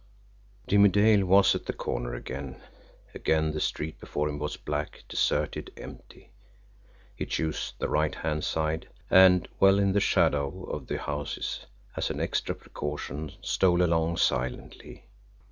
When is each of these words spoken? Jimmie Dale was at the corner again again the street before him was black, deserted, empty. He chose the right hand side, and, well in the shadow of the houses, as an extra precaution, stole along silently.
Jimmie 0.65 0.89
Dale 0.89 1.23
was 1.27 1.53
at 1.53 1.67
the 1.67 1.73
corner 1.73 2.15
again 2.15 2.59
again 3.13 3.51
the 3.51 3.59
street 3.61 3.99
before 3.99 4.27
him 4.29 4.39
was 4.39 4.57
black, 4.57 5.03
deserted, 5.07 5.71
empty. 5.77 6.31
He 7.15 7.27
chose 7.27 7.73
the 7.77 7.87
right 7.87 8.15
hand 8.15 8.43
side, 8.43 8.87
and, 9.11 9.47
well 9.59 9.77
in 9.77 9.91
the 9.91 9.99
shadow 9.99 10.63
of 10.63 10.87
the 10.87 10.97
houses, 10.97 11.67
as 11.95 12.09
an 12.09 12.19
extra 12.19 12.55
precaution, 12.55 13.33
stole 13.43 13.83
along 13.83 14.17
silently. 14.17 15.05